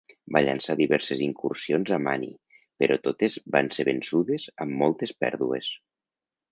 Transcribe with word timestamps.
Van 0.35 0.45
llançar 0.45 0.75
diverses 0.79 1.21
incursions 1.25 1.93
a 1.97 2.01
Mani, 2.07 2.31
però 2.85 2.99
totes 3.09 3.39
van 3.57 3.73
ser 3.77 3.87
vençudes 3.93 4.51
amb 4.67 4.77
moltes 4.83 5.19
pèrdues. 5.27 5.75